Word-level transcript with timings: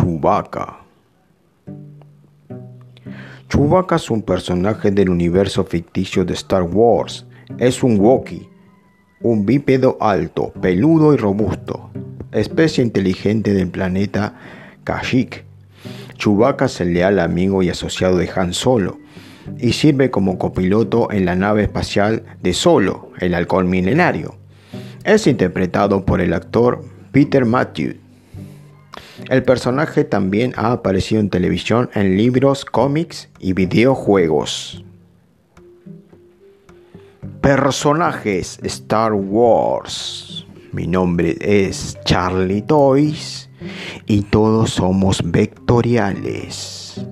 Chewbacca. 0.00 0.78
Chewbacca 3.50 3.96
es 3.96 4.10
un 4.10 4.22
personaje 4.22 4.90
del 4.90 5.10
universo 5.10 5.62
ficticio 5.64 6.24
de 6.24 6.32
Star 6.32 6.62
Wars. 6.62 7.26
Es 7.58 7.82
un 7.82 8.00
Wookiee, 8.00 8.48
un 9.20 9.44
bípedo 9.44 9.98
alto, 10.00 10.54
peludo 10.62 11.12
y 11.12 11.18
robusto, 11.18 11.90
especie 12.32 12.82
inteligente 12.82 13.52
del 13.52 13.68
planeta 13.68 14.36
Kashyyyk. 14.84 15.44
Chewbacca 16.16 16.64
es 16.64 16.80
el 16.80 16.94
leal 16.94 17.18
amigo 17.18 17.62
y 17.62 17.68
asociado 17.68 18.16
de 18.16 18.30
Han 18.34 18.54
Solo 18.54 18.98
y 19.58 19.74
sirve 19.74 20.10
como 20.10 20.38
copiloto 20.38 21.12
en 21.12 21.26
la 21.26 21.36
nave 21.36 21.64
espacial 21.64 22.24
de 22.42 22.54
Solo, 22.54 23.10
el 23.18 23.34
halcón 23.34 23.68
milenario. 23.68 24.36
Es 25.04 25.26
interpretado 25.26 26.06
por 26.06 26.22
el 26.22 26.32
actor 26.32 26.82
Peter 27.12 27.44
Matthews. 27.44 27.96
El 29.28 29.42
personaje 29.42 30.04
también 30.04 30.52
ha 30.56 30.72
aparecido 30.72 31.20
en 31.20 31.30
televisión, 31.30 31.90
en 31.94 32.16
libros, 32.16 32.64
cómics 32.64 33.28
y 33.38 33.52
videojuegos. 33.52 34.84
Personajes 37.40 38.58
Star 38.62 39.12
Wars. 39.12 40.46
Mi 40.72 40.86
nombre 40.86 41.36
es 41.40 41.98
Charlie 42.04 42.62
Toys 42.62 43.50
y 44.06 44.22
todos 44.22 44.70
somos 44.70 45.20
vectoriales. 45.24 47.04